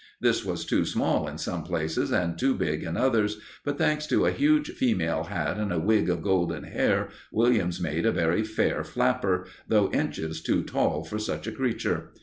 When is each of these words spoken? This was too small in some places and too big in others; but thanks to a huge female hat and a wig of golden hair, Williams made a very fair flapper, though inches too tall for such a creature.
This 0.19 0.43
was 0.43 0.65
too 0.65 0.83
small 0.83 1.27
in 1.27 1.37
some 1.37 1.63
places 1.63 2.11
and 2.11 2.35
too 2.35 2.55
big 2.55 2.81
in 2.81 2.97
others; 2.97 3.39
but 3.63 3.77
thanks 3.77 4.07
to 4.07 4.25
a 4.25 4.31
huge 4.31 4.71
female 4.71 5.25
hat 5.25 5.57
and 5.57 5.71
a 5.71 5.77
wig 5.77 6.09
of 6.09 6.23
golden 6.23 6.63
hair, 6.63 7.09
Williams 7.31 7.79
made 7.79 8.07
a 8.07 8.11
very 8.11 8.43
fair 8.43 8.83
flapper, 8.83 9.45
though 9.67 9.91
inches 9.91 10.41
too 10.41 10.63
tall 10.63 11.03
for 11.03 11.19
such 11.19 11.45
a 11.45 11.51
creature. 11.51 12.13